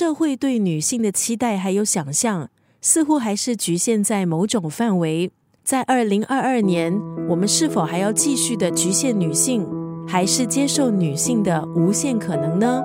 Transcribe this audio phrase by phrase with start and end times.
[0.00, 2.48] 社会对女性的期待还有想象，
[2.80, 5.30] 似乎还是局限在某种范围。
[5.62, 9.68] 在二零二二年，我们是否还要继续的局限女性，
[10.08, 12.82] 还是接受女性的无限可能呢？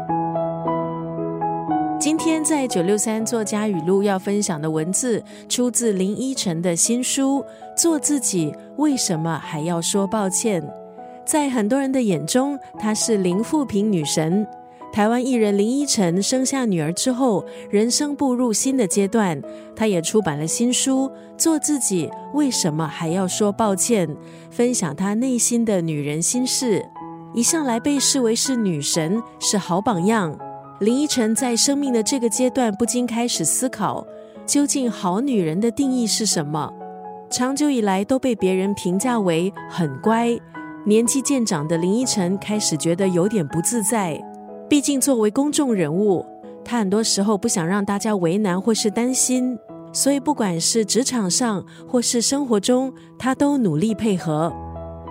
[2.01, 7.39] 今天在九六三作家语录要分享的文字，出自林依晨的新书
[7.81, 10.61] 《做自己为什么还要说抱歉》。
[11.25, 14.45] 在很多人的眼中，她是零富平女神。
[14.95, 19.41] 台湾艺人林依晨生下女儿之后，人生步入新的阶段。
[19.75, 24.07] 她也出版了新书《做自己为什么还要说抱歉》，
[24.49, 26.81] 分享她内心的女人心事。
[27.33, 30.33] 一向来被视为是女神，是好榜样。
[30.79, 34.07] 林依晨在生命的这个阶段，不禁开始思考：
[34.45, 36.71] 究竟好女人的定义是什么？
[37.29, 40.39] 长久以来都被别人评价为很乖。
[40.85, 44.17] 年纪渐长的林依晨开始觉得有点不自在。
[44.67, 46.25] 毕竟，作为公众人物，
[46.63, 49.57] 他很多时候不想让大家为难或是担心，
[49.93, 54.51] 所以不管是职场上或是生活中，他都努力配合。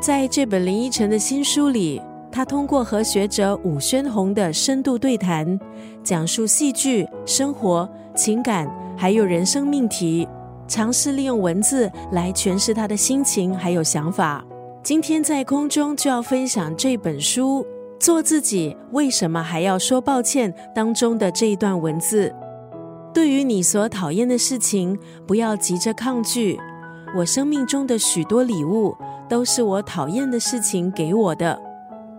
[0.00, 2.02] 在这本林依晨的新书里，
[2.32, 5.58] 他通过和学者武宣红的深度对谈，
[6.02, 10.26] 讲述戏剧、生活、情感还有人生命题，
[10.66, 14.44] 尝试利用文字来诠释他的心情还有想法。
[14.82, 17.64] 今天在空中就要分享这本书。
[17.98, 20.52] 做自己，为什么还要说抱歉？
[20.74, 22.34] 当中的这一段文字，
[23.14, 26.58] 对于你所讨厌的事情，不要急着抗拒。
[27.16, 28.94] 我生命中的许多礼物，
[29.28, 31.58] 都是我讨厌的事情给我的。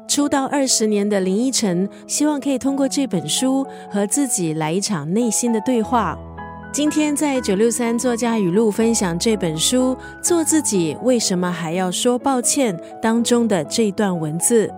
[0.08, 6.18] 出道二十年的林依晨，希望可以通过这本书和自己来一场内心的对话。
[6.72, 14.72] 今天在九六三作家语录分享这本书《做自己，为什么还要说抱歉》当中的这段文字。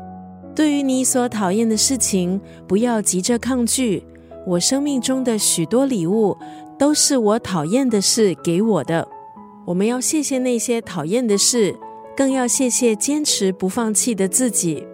[0.58, 4.04] 对于你所讨厌的事情，不要急着抗拒。
[4.44, 6.36] 我生命中的许多礼物，
[6.80, 9.08] 都是我讨厌的事给我的。
[9.68, 11.78] 我们要谢谢那些讨厌的事，
[12.16, 14.88] 更要谢谢坚持不放弃的自己。